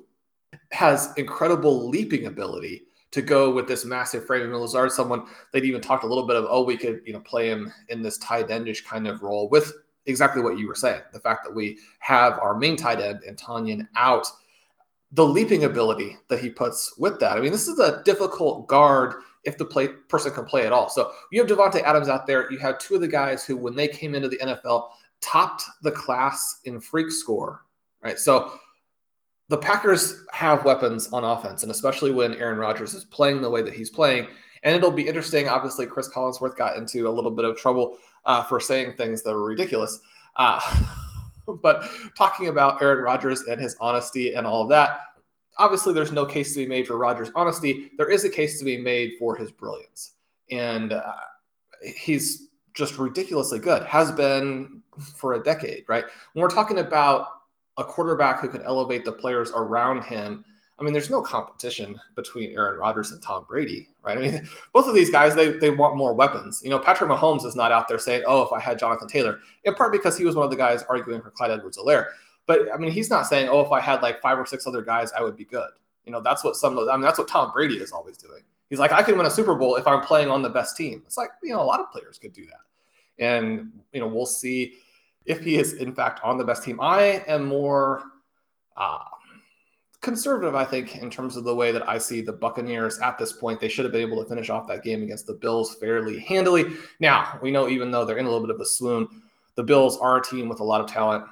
[0.72, 4.44] has incredible leaping ability to go with this massive frame.
[4.44, 7.22] And Lazard, someone they'd even talked a little bit of, oh, we could, you know,
[7.22, 9.72] play him in this tight endish kind of role with
[10.06, 11.02] exactly what you were saying.
[11.14, 14.28] The fact that we have our main tight end and Tonyan out,
[15.14, 17.38] the leaping ability that he puts with that.
[17.38, 19.14] I mean, this is a difficult guard
[19.46, 20.90] if the play person can play at all.
[20.90, 22.52] So you have Davante Adams out there.
[22.52, 24.90] You have two of the guys who, when they came into the NFL,
[25.22, 27.64] topped the class in freak score.
[28.04, 28.20] Right.
[28.20, 28.60] So
[29.50, 33.62] the Packers have weapons on offense, and especially when Aaron Rodgers is playing the way
[33.62, 34.28] that he's playing,
[34.64, 35.48] And it'll be interesting.
[35.48, 39.34] Obviously, Cris Collinsworth got into a little bit of trouble uh, for saying things that
[39.34, 40.00] were ridiculous.
[40.36, 40.60] Uh,
[41.62, 45.02] but talking about Aaron Rodgers and his honesty and all of that,
[45.58, 47.92] obviously there's no case to be made for Rodgers' honesty.
[47.98, 50.14] There is a case to be made for his brilliance.
[50.50, 51.14] And uh,
[51.84, 54.82] he's just ridiculously good, has been
[55.16, 56.06] for a decade, right?
[56.34, 57.28] When we're talking about
[57.78, 60.46] a quarterback who can elevate the players around him,
[60.78, 64.18] I mean, there's no competition between Aaron Rodgers and Tom Brady, right?
[64.18, 66.62] I mean, both of these guys, they, they want more weapons.
[66.64, 69.40] You know, Patrick Mahomes is not out there saying, oh, if I had Jonathan Taylor,
[69.64, 72.08] in part because he was one of the guys arguing for Clyde Edwards Helaire.
[72.46, 74.82] But I mean, he's not saying, oh, if I had like five or six other
[74.82, 75.70] guys, I would be good.
[76.06, 78.42] You know, that's what some of, I mean, that's what Tom Brady is always doing.
[78.70, 81.04] He's like, I can win a Super Bowl if I'm playing on the best team.
[81.06, 83.24] It's like, you know, a lot of players could do that.
[83.24, 84.74] And, you know, we'll see
[85.26, 86.80] if he is in fact on the best team.
[86.80, 88.04] I am more
[88.78, 89.00] uh,
[90.02, 93.34] conservative, I think, in terms of the way that I see the Buccaneers at this
[93.34, 93.60] point.
[93.60, 96.66] They should have been able to finish off that game against the Bills fairly handily.
[97.00, 99.08] Now, we know even though they're in a little bit of a swoon,
[99.56, 101.26] the Bills are a team with a lot of talent.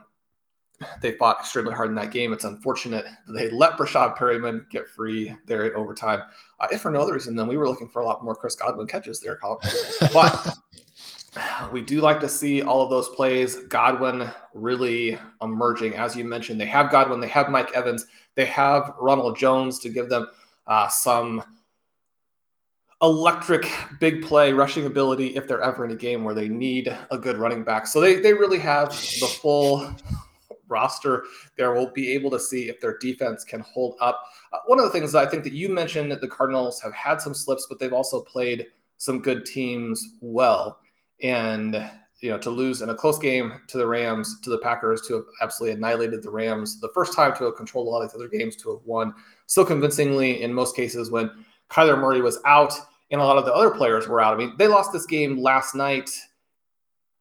[1.01, 2.34] They fought extremely hard in that game.
[2.34, 6.21] It's unfortunate that they let Breshad Perryman get free there in overtime.
[6.60, 8.56] Uh, if for no other reason, then we were looking for a lot more Chris
[8.56, 9.60] Godwin catches there, Colm.
[10.13, 10.58] But
[11.72, 13.56] we do like to see all of those plays.
[13.67, 15.96] Godwin really emerging.
[15.96, 19.89] As you mentioned, they have Godwin, they have Mike Evans, they have Ronald Jones to
[19.89, 20.28] give them
[20.67, 21.43] uh, some
[23.02, 23.69] electric
[24.00, 27.38] big play rushing ability if they're ever in a game where they need a good
[27.38, 27.86] running back.
[27.86, 29.93] So they, they really have the full
[30.69, 31.26] roster
[31.58, 31.74] there.
[31.74, 34.24] We'll be able to see if their defense can hold up.
[34.54, 36.93] Uh, one of the things that I think that you mentioned that the Cardinals have
[36.93, 38.67] had some slips, but they've also played
[38.98, 40.80] some good teams well
[41.23, 45.01] and you know to lose in a close game to the Rams, to the Packers,
[45.07, 48.09] to have absolutely annihilated the Rams, the first time to have controlled a lot of
[48.09, 49.13] these other games, to have won
[49.47, 51.31] so convincingly in most cases when
[51.69, 52.73] Kyler Murray was out
[53.12, 54.33] and a lot of the other players were out.
[54.33, 56.09] I mean, they lost this game last night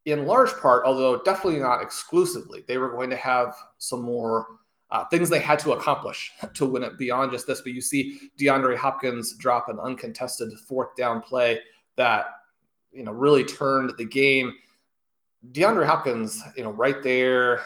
[0.05, 2.63] in large part, although definitely not exclusively.
[2.67, 4.47] They were going to have some more
[4.91, 7.61] uh, things they had to accomplish to win it beyond just this.
[7.61, 11.59] But you see DeAndre Hopkins drop an uncontested fourth down play
[11.95, 12.25] that
[12.93, 14.53] you know, really turned the game.
[15.51, 17.61] DeAndre Hopkins, you know, right there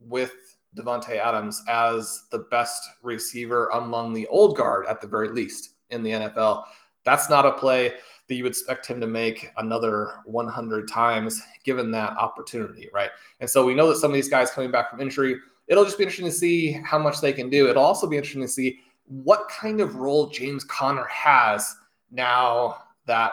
[0.00, 0.32] with
[0.76, 6.02] Davante Adams as the best receiver among the old guard at the very least in
[6.02, 6.64] the NFL.
[7.04, 7.94] That's not a play
[8.28, 13.10] that you would expect him to make another 100 times given that opportunity, right?
[13.40, 15.36] And so we know that some of these guys coming back from injury,
[15.66, 17.68] it'll just be interesting to see how much they can do.
[17.68, 21.74] It'll also be interesting to see what kind of role James Conner has
[22.10, 23.32] now that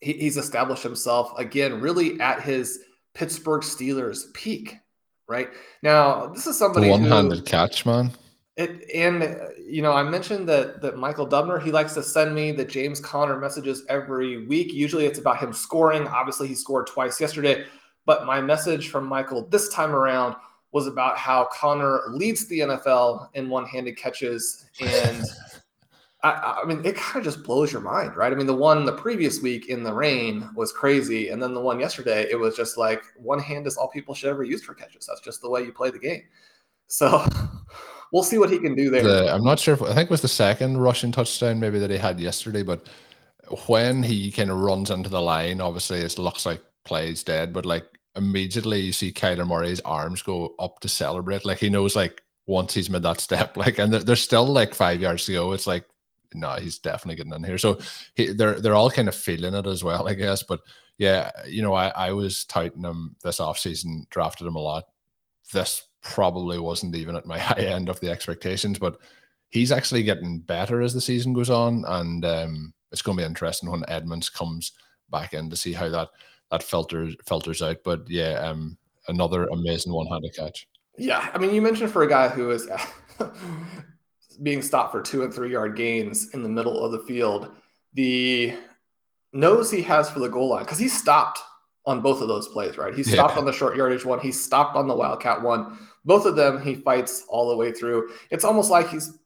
[0.00, 2.80] he, he's established himself again, really at his
[3.14, 4.78] Pittsburgh Steelers peak.
[5.28, 5.48] Right
[5.82, 8.10] now, this is somebody one-handed catch, man.
[8.56, 12.34] It, and uh, you know, I mentioned that that Michael Dubner he likes to send
[12.34, 14.72] me the James Conner messages every week.
[14.72, 16.08] Usually, it's about him scoring.
[16.08, 17.64] Obviously, he scored twice yesterday.
[18.06, 20.34] But my message from Michael this time around
[20.72, 25.24] was about how Conner leads the NFL in one-handed catches and
[26.22, 28.30] I, I, mean, it kind of just blows your mind, right?
[28.30, 31.60] I mean, the one the previous week in the rain was crazy, and then the
[31.60, 34.74] one yesterday, it was just like one hand is all people should ever use for
[34.74, 35.06] catches.
[35.06, 36.22] That's just the way you play the game.
[36.88, 37.24] So
[38.12, 39.02] we'll see what he can do there.
[39.02, 39.74] The, I'm not sure.
[39.74, 42.86] If, I think it was the second rushing touchdown maybe that he had yesterday, but
[43.66, 47.64] when he kind of runs into the line, obviously it looks like plays dead, but
[47.64, 52.22] like immediately you see Kyler Murray's arms go up to celebrate, like he knows like
[52.46, 55.52] once he's made that step, like and there's still like five yards to go.
[55.52, 55.86] It's like
[56.34, 57.58] no, he's definitely getting in here.
[57.58, 57.78] So
[58.14, 60.42] he, they're they're all kind of feeling it as well, I guess.
[60.42, 60.60] But
[60.98, 64.84] yeah, you know, I, I was touting him this offseason, drafted him a lot.
[65.52, 68.98] This probably wasn't even at my high end of the expectations, but
[69.48, 73.26] he's actually getting better as the season goes on, and um, it's going to be
[73.26, 74.72] interesting when Edmonds comes
[75.10, 76.08] back in to see how that
[76.50, 77.78] that filters filters out.
[77.84, 78.76] But yeah, um,
[79.08, 80.68] another amazing one-handed catch.
[80.98, 82.68] Yeah, I mean, you mentioned for a guy who is
[84.42, 87.50] being stopped for two and three yard gains in the middle of the field,
[87.94, 88.54] the
[89.32, 91.40] nose he has for the goal line, because he stopped
[91.86, 92.94] on both of those plays, right?
[92.94, 93.40] He stopped yeah.
[93.40, 95.78] on the short yardage one, he stopped on the Wildcat one.
[96.04, 98.10] Both of them he fights all the way through.
[98.30, 99.18] It's almost like he's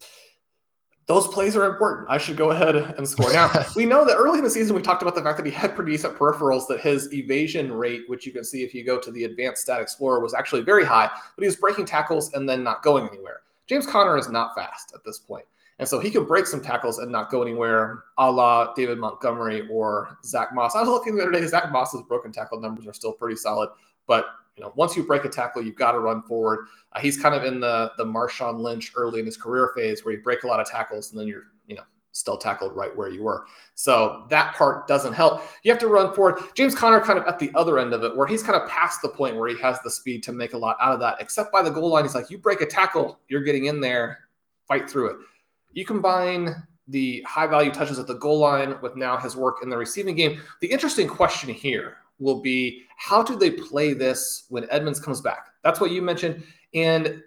[1.07, 2.09] those plays are important.
[2.09, 3.31] I should go ahead and score.
[3.31, 5.53] Now, we know that early in the season, we talked about the fact that he
[5.53, 8.99] had pretty decent peripherals, that his evasion rate, which you can see if you go
[8.99, 12.49] to the advanced stat explorer, was actually very high, but he was breaking tackles and
[12.49, 13.41] then not going anywhere.
[13.67, 15.45] James Conner is not fast at this point.
[15.79, 19.67] And so he can break some tackles and not go anywhere, a la David Montgomery
[19.69, 20.77] or Zach Moss.
[20.77, 23.71] I was looking the other day, Zach Moss's broken tackle numbers are still pretty solid.
[24.07, 26.67] But you know, once you break a tackle, you've got to run forward.
[26.93, 30.15] Uh, he's kind of in the the Marshawn Lynch early in his career phase where
[30.15, 31.43] you break a lot of tackles and then you're,
[32.15, 33.45] still tackled right where you were.
[33.75, 35.43] So that part doesn't help.
[35.65, 36.41] You have to run forward.
[36.55, 39.03] James Conner kind of at the other end of it, where he's kind of past
[39.03, 41.53] the point where he has the speed to make a lot out of that, except
[41.53, 42.05] by the goal line.
[42.05, 44.21] He's like, you break a tackle, you're getting in there,
[44.69, 45.17] fight through it.
[45.73, 46.55] You combine
[46.87, 50.15] the high value touches at the goal line with now his work in the receiving
[50.15, 50.41] game.
[50.61, 55.49] The interesting question here will be how do they play this when Edmonds comes back?
[55.65, 56.45] That's what you mentioned.
[56.75, 57.23] And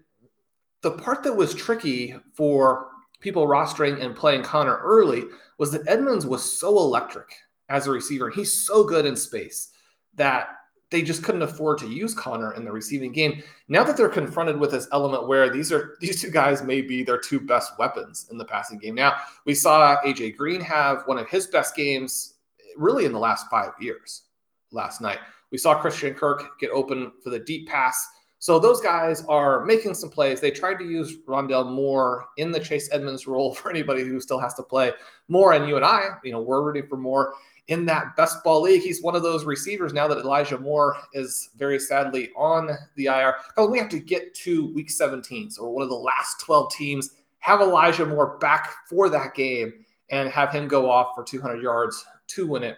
[0.82, 5.24] the part that was tricky for people rostering and playing Conner early
[5.58, 7.28] was that Edmonds was so electric
[7.70, 8.28] as a receiver.
[8.28, 9.70] and He's so good in space
[10.16, 10.50] that
[10.90, 13.44] they just couldn't afford to use Conner in the receiving game.
[13.68, 17.04] Now that they're confronted with this element where these are these two guys may be
[17.04, 18.96] their two best weapons in the passing game.
[18.96, 22.36] Now we saw AJ Green have one of his best games
[22.78, 24.24] really in the last five years
[24.72, 25.20] last night.
[25.52, 28.08] We saw Christian Kirk get open for the deep pass
[28.40, 30.40] so those guys are making some plays.
[30.40, 34.40] They tried to use Rondale Moore in the Chase Edmonds role for anybody who still
[34.40, 34.92] has to play
[35.28, 35.54] Moore.
[35.54, 37.34] And you and I, you know, we're rooting for Moore
[37.68, 38.82] in that best ball league.
[38.82, 43.36] He's one of those receivers now that Elijah Moore is very sadly on the IR.
[43.58, 45.52] Oh, we have to get to week 17.
[45.52, 50.30] So one of the last 12 teams have Elijah Moore back for that game and
[50.30, 52.78] have him go off for 200 yards to win it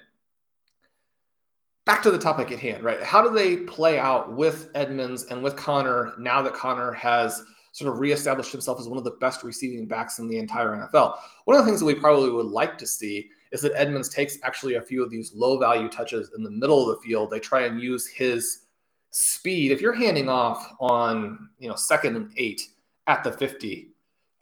[1.90, 3.02] back to the topic at hand, right?
[3.02, 7.92] How do they play out with Edmonds and with Conner now that Conner has sort
[7.92, 11.18] of reestablished himself as one of the best receiving backs in the entire NFL?
[11.46, 14.38] One of the things that we probably would like to see is that Edmonds takes
[14.44, 17.32] actually a few of these low value touches in the middle of the field.
[17.32, 18.66] They try and use his
[19.10, 19.72] speed.
[19.72, 22.62] If you're handing off on, you know, second and eight
[23.08, 23.90] at the 50,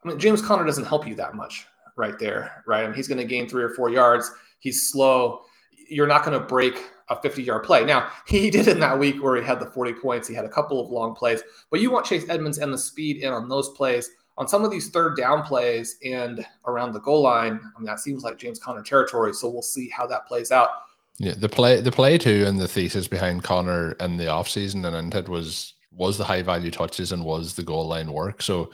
[0.03, 2.83] I mean, James Conner doesn't help you that much right there, right?
[2.83, 4.29] I mean, he's going to gain three or four yards.
[4.59, 5.43] He's slow.
[5.89, 7.85] You're not going to break a 50 yard play.
[7.85, 10.27] Now, he did in that week where he had the 40 points.
[10.27, 13.17] He had a couple of long plays, but you want Chase Edmonds and the speed
[13.17, 14.09] in on those plays.
[14.39, 17.99] On some of these third down plays and around the goal line, I mean, that
[17.99, 19.33] seems like James Conner territory.
[19.33, 20.69] So we'll see how that plays out.
[21.17, 24.95] Yeah, the play, the play too, and the thesis behind Conner in the offseason and
[24.95, 28.43] into it was was the high value touches and was the goal line work.
[28.43, 28.69] So,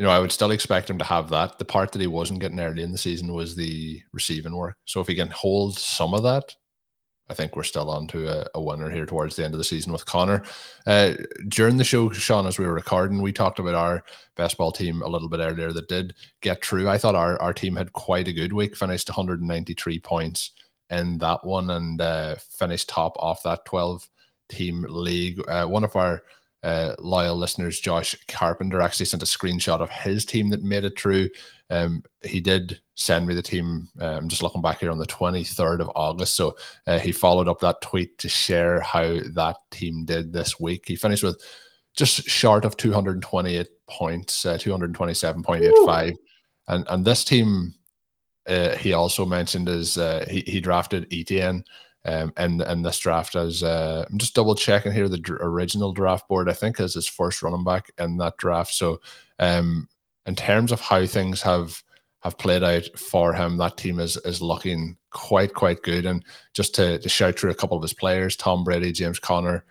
[0.00, 1.58] you know, I would still expect him to have that.
[1.58, 4.78] The part that he wasn't getting early in the season was the receiving work.
[4.86, 6.56] So if he can hold some of that,
[7.28, 9.64] I think we're still on to a, a, winner here towards the end of the
[9.64, 10.42] season with Conner.
[10.86, 11.16] Uh,
[11.48, 14.02] during the show, Shawn, as we were recording, we talked about our
[14.36, 16.88] best ball team a little bit earlier that did get through.
[16.88, 20.52] I thought our, our team had quite a good week, finished 193 points
[20.88, 24.08] in that one and uh, finished top off that 12
[24.48, 25.46] team league.
[25.46, 26.22] Uh, one of our
[26.62, 30.98] uh, loyal listeners, Josh Carpenter, actually sent a screenshot of his team that made it
[30.98, 31.30] through.
[31.70, 33.88] Um, he did send me the team.
[34.00, 36.34] Uh, I'm just looking back here on the 23rd of August.
[36.34, 36.56] So
[36.86, 40.84] uh, he followed up that tweet to share how that team did this week.
[40.86, 41.42] He finished with
[41.96, 46.16] just short of 228 points, uh, 227.85.
[46.68, 47.74] And and this team,
[48.46, 49.94] uh, he also mentioned is
[50.28, 51.64] he he drafted Etienne.
[52.04, 55.92] Um, and and this draft as uh, I'm just double checking here the dr- original
[55.92, 58.72] draft board I think is his first running back in that draft.
[58.72, 59.00] So
[59.38, 59.86] um,
[60.24, 61.82] in terms of how things have
[62.22, 66.06] have played out for him, that team is is looking quite quite good.
[66.06, 66.24] And
[66.54, 69.64] just to, to shout through a couple of his players, Tom Brady, James Conner.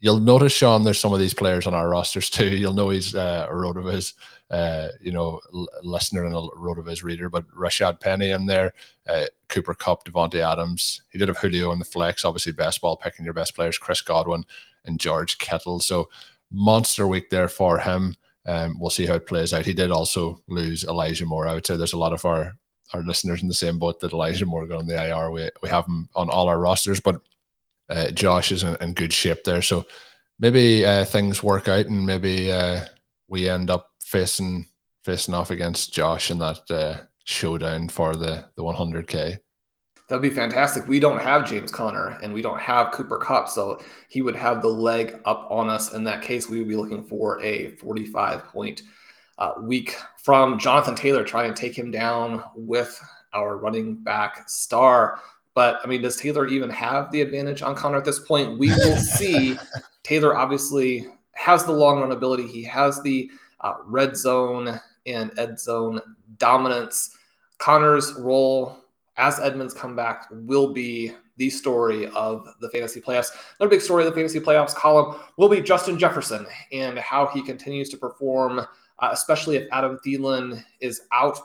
[0.00, 2.48] You'll notice, Shawn, there's some of these players on our rosters too.
[2.56, 4.12] You'll know he's uh, RotoViz,
[4.50, 7.28] uh, you know, l- listener and a road of his reader.
[7.28, 8.72] But Rashaad Penny in there,
[9.08, 11.02] uh, Cooper Kupp, Davante Adams.
[11.10, 12.24] He did have Julio in the flex.
[12.24, 14.44] Obviously, best ball picking your best players, Chris Godwin
[14.84, 15.80] and George Kittle.
[15.80, 16.08] So
[16.50, 18.16] monster week there for him.
[18.46, 19.64] Um, we'll see how it plays out.
[19.64, 21.48] He did also lose Elijah Moore.
[21.48, 22.54] I would say there's a lot of our
[22.92, 25.30] our listeners in the same boat that Elijah Moore got on the IR.
[25.30, 27.20] We we have him on all our rosters, but
[27.88, 29.62] uh, Josh is in, in, good shape there.
[29.62, 29.84] So
[30.38, 32.80] maybe uh, things work out, and maybe uh,
[33.28, 34.66] we end up facing
[35.02, 39.38] facing off against Josh in that uh, showdown for the the 100k.
[40.08, 40.86] That'd be fantastic.
[40.86, 44.60] We don't have James Conner and we don't have Cooper Kupp, so he would have
[44.60, 45.94] the leg up on us.
[45.94, 48.82] In that case, we would be looking for a 45 point
[49.38, 53.00] uh, week from Jonathan Taylor, trying to take him down with
[53.32, 55.20] our running back star.
[55.54, 58.58] But I mean, does Taylor even have the advantage on Conner at this point?
[58.58, 59.56] We will see.
[60.02, 62.46] Taylor obviously has the long run ability.
[62.46, 63.30] He has the
[63.64, 66.00] uh, red zone and ed zone
[66.38, 67.16] dominance.
[67.58, 68.76] Conner's role
[69.16, 73.30] as Edmonds come back will be the story of the fantasy playoffs.
[73.58, 77.42] Another big story of the fantasy playoffs Colm will be Justin Jefferson and how he
[77.42, 81.38] continues to perform, uh, especially if Adam Thielen is out.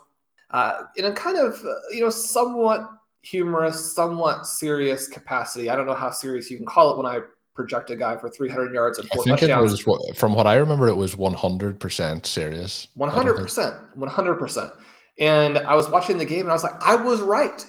[0.51, 2.89] Uh, in a kind of, uh, you know, somewhat
[3.21, 5.69] humorous, somewhat serious capacity.
[5.69, 7.19] I don't know how serious you can call it when I
[7.59, 9.81] project a guy for 300 yards and four I think touchdowns.
[9.81, 12.87] It was, from what I remember, it was 100% serious.
[12.97, 13.97] 100%.
[13.97, 14.71] 100%.
[15.19, 17.65] And I was watching the game and I was like, I was right.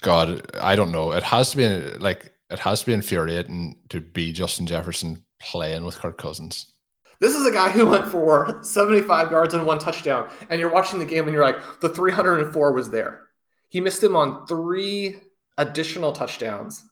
[0.00, 1.12] God, I don't know.
[1.12, 1.68] It has to be
[1.98, 6.72] like it has to be infuriating to be Justin Jefferson playing with Kirk Cousins.
[7.20, 10.30] This is a guy who went for 75 yards and one touchdown.
[10.48, 13.26] And you're watching the game and you're like, the 304 was there.
[13.68, 15.16] He missed him on three
[15.58, 16.84] additional touchdowns.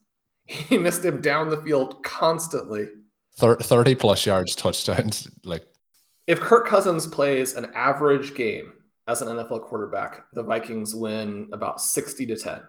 [0.46, 2.88] He missed him down the field constantly.
[3.38, 5.28] 30 plus yards touchdowns.
[5.44, 5.64] Like
[6.26, 8.72] if Kirk Cousins plays an average game
[9.06, 12.60] as an NFL quarterback, the Vikings win about 60 to 10.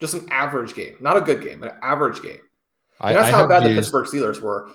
[0.00, 2.40] Just an average game, not a good game, an average game.
[3.00, 3.72] And that's I, I how bad used...
[3.72, 4.70] the Pittsburgh Steelers were.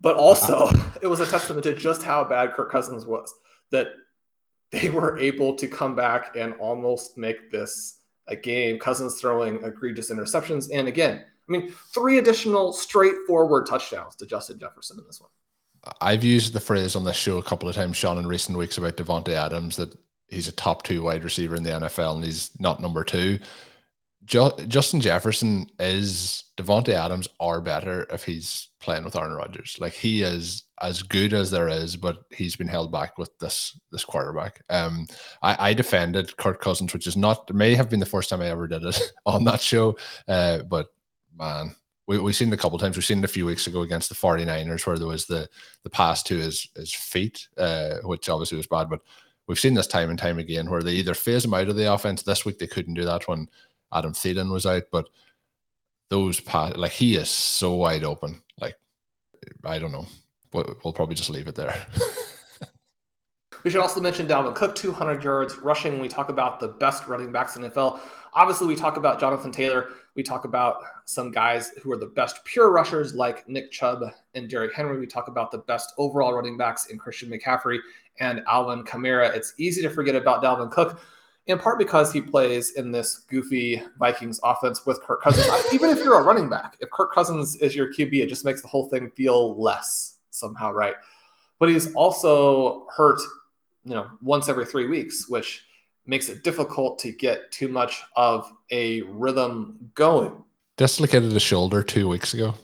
[0.00, 0.70] But also,
[1.02, 3.34] it was a testament to just how bad Kirk Cousins was
[3.70, 3.88] that
[4.70, 8.78] they were able to come back and almost make this a game.
[8.78, 10.68] Cousins throwing egregious interceptions.
[10.72, 15.30] And again, I mean, three additional straightforward touchdowns to Justin Jefferson in this one.
[16.00, 18.78] I've used the phrase on this show a couple of times, Shawn, in recent weeks
[18.78, 19.92] about Davante Adams that
[20.28, 23.38] he's a top two wide receiver in the NFL and he's not number two.
[24.26, 29.76] Justin Jefferson is Davante Adams are better if he's playing with Aaron Rodgers.
[29.80, 33.80] Like he is as good as there is, but he's been held back with this
[33.90, 34.62] this quarterback.
[34.68, 35.06] Um,
[35.42, 38.50] I, I defended Kirk Cousins, which is not may have been the first time I
[38.50, 39.96] ever did it on that show.
[40.28, 40.90] Uh, but
[41.40, 41.74] man,
[42.06, 42.96] we, we've seen it a couple times.
[42.96, 45.48] We've seen it a few weeks ago against the 49ers where there was the
[45.82, 48.90] the pass to his his feet, uh, which obviously was bad.
[48.90, 49.00] But
[49.48, 51.92] we've seen this time and time again where they either phase him out of the
[51.92, 52.22] offense.
[52.22, 53.48] This week they couldn't do that when
[53.92, 55.08] Adam Thielen was out, but
[56.10, 58.42] those pass like he is so wide open.
[58.60, 58.76] Like
[59.64, 60.06] I don't know.
[60.52, 61.86] We'll, we'll probably just leave it there.
[63.64, 65.92] we should also mention Dalvin Cook, 200 yards rushing.
[65.92, 68.00] When we talk about the best running backs in the NFL,
[68.34, 69.88] obviously we talk about Jonathan Taylor.
[70.14, 74.02] We talk about some guys who are the best pure rushers like Nick Chubb
[74.34, 74.98] and Derrick Henry.
[74.98, 77.78] We talk about the best overall running backs in Christian McCaffrey
[78.18, 79.34] and Alvin Kamara.
[79.34, 81.00] It's easy to forget about Dalvin Cook
[81.46, 85.46] in part because he plays in this goofy Vikings offense with Kirk Cousins.
[85.72, 88.62] Even if you're a running back, if Kirk Cousins is your QB, it just makes
[88.62, 90.94] the whole thing feel less somehow, right?
[91.58, 93.20] But he's also hurt,
[93.84, 95.64] you know, once every three weeks, which
[96.06, 100.32] makes it difficult to get too much of a rhythm going.
[100.76, 102.54] Dislocated the shoulder two weeks ago,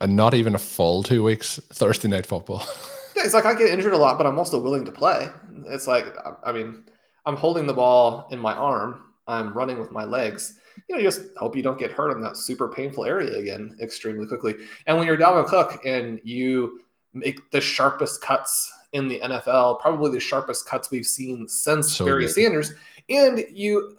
[0.00, 1.60] and not even a full two weeks.
[1.72, 2.66] Thursday night football.
[3.16, 5.28] yeah, it's like I get injured a lot, but I'm also willing to play.
[5.68, 6.06] It's like,
[6.44, 6.84] I mean
[7.26, 9.02] I'm holding the ball in my arm.
[9.26, 10.58] I'm running with my legs.
[10.88, 13.76] You know, you just hope you don't get hurt in that super painful area again
[13.80, 14.54] extremely quickly.
[14.86, 16.82] And when you're Dalvin Cook and you
[17.12, 22.04] make the sharpest cuts in the NFL, probably the sharpest cuts we've seen since so
[22.04, 22.32] Barry good.
[22.32, 22.72] Sanders,
[23.08, 23.96] and you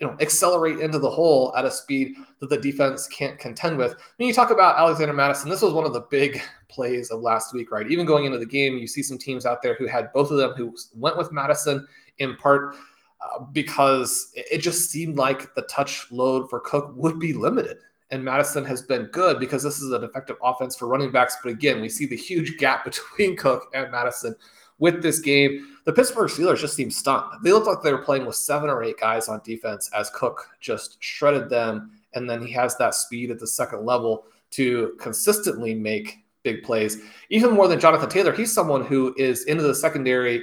[0.00, 3.94] you know accelerate into the hole at a speed that the defense can't contend with.
[4.16, 7.54] When you talk about Alexander Mattison, this was one of the big plays of last
[7.54, 7.90] week, right?
[7.90, 10.38] Even going into the game, you see some teams out there who had both of
[10.38, 11.86] them who went with Mattison
[12.18, 12.74] in part
[13.22, 17.78] uh, because it just seemed like the touch load for Cook would be limited.
[18.10, 21.36] And Mattison has been good because this is an effective offense for running backs.
[21.42, 24.34] But again, we see the huge gap between Cook and Mattison
[24.78, 25.76] with this game.
[25.84, 27.42] The Pittsburgh Steelers just seem stunned.
[27.42, 30.48] They looked like they were playing with seven or eight guys on defense as Cook
[30.60, 31.92] just shredded them.
[32.14, 37.02] And then he has that speed at the second level to consistently make big plays.
[37.28, 40.42] Even more than Jonathan Taylor, he's someone who is into the secondary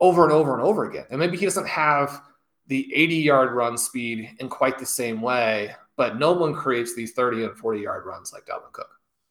[0.00, 1.06] over and over and over again.
[1.10, 2.22] And maybe he doesn't have
[2.66, 7.12] the 80 yard run speed in quite the same way, but no one creates these
[7.12, 8.88] 30 and 40 yard runs like Dalvin Cook.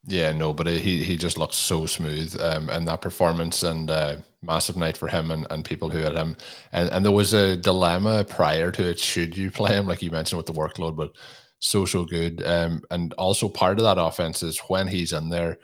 [0.08, 4.18] Yeah, no, but he he just looks so smooth um, and that performance and uh,
[4.42, 6.36] massive night for him and, and people who had him.
[6.72, 9.00] And and there was a dilemma prior to it.
[9.00, 11.12] Should you play him, like you mentioned with the workload, but
[11.60, 12.44] so so good.
[12.46, 15.60] Um, and also part of that offense is when he's in there,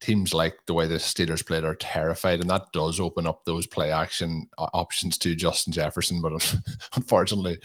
[0.00, 3.66] teams like the way the Steelers played are terrified, and that does open up those
[3.66, 6.20] play action options to Justin Jefferson.
[6.20, 6.54] But
[6.96, 7.58] unfortunately,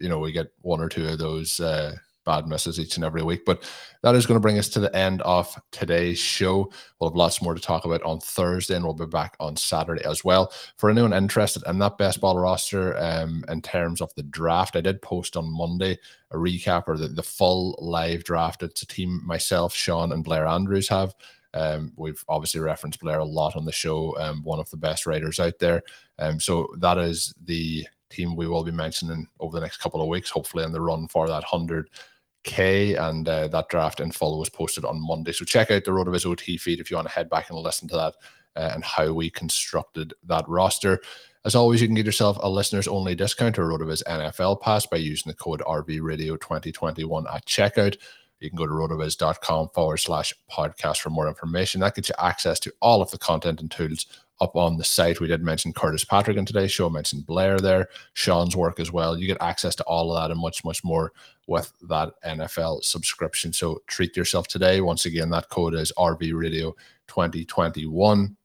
[0.00, 1.94] you know, we get one or two of those uh,
[2.24, 3.44] bad misses each and every week.
[3.44, 3.68] But
[4.02, 6.70] that is going to bring us to the end of today's show.
[6.98, 10.04] We'll have lots more to talk about on Thursday, and we'll be back on Saturday
[10.04, 10.52] as well.
[10.76, 14.80] For anyone interested in that best ball roster, um, in terms of the draft, I
[14.80, 15.98] did post on Monday
[16.30, 18.62] a recap or the, the full live draft.
[18.62, 21.14] It's a team myself, Shawn, and Blair Andrews have.
[21.52, 25.04] Um, we've obviously referenced Blair a lot on the show, um, one of the best
[25.04, 25.82] writers out there.
[26.18, 30.08] Um, so that is the team we will be mentioning over the next couple of
[30.08, 33.00] weeks, hopefully in the run for that 100K.
[33.00, 35.32] And uh, that draft in full was posted on Monday.
[35.32, 37.88] So check out the RotoViz OT feed if you want to head back and listen
[37.88, 38.14] to that
[38.56, 41.00] uh, and how we constructed that roster.
[41.44, 44.98] As always, you can get yourself a listeners only discount or RotoViz NFL pass by
[44.98, 47.96] using the code RV Radio 2021 at checkout.
[48.40, 51.80] You can go to rotoviz.com forward slash podcast for more information.
[51.80, 54.06] That gets you access to all of the content and tools
[54.40, 55.20] up on the site.
[55.20, 59.18] We did mention Curtis Patrick in today's show, mentioned Blair there, Shawn's work as well.
[59.18, 61.12] You get access to all of that and much, much more
[61.46, 63.52] with that NFL subscription.
[63.52, 64.80] So treat yourself today.
[64.80, 66.74] Once again, that code is RV Radio
[67.08, 68.36] 2021.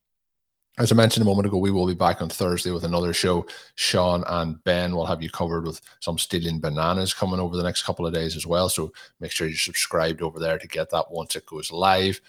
[0.77, 3.45] As I mentioned a moment ago, we will be back on Thursday with another show.
[3.75, 7.83] Shawn and Ben will have you covered with some stealing bananas coming over the next
[7.83, 8.67] couple of days as well.
[8.67, 12.19] So make sure you're subscribed over there to get that once it goes live.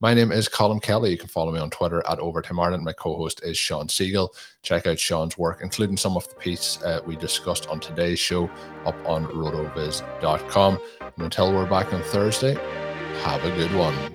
[0.00, 1.12] My name is Colm Kelly.
[1.12, 2.84] You can follow me on Twitter at Overtime Ireland.
[2.84, 4.28] My co-host is Shawn Siegele.
[4.60, 8.50] Check out Shawn's work, including some of the piece uh, we discussed on today's show
[8.84, 10.78] up on rotoviz.com.
[11.00, 12.52] And until we're back on Thursday,
[13.22, 14.14] have a good one.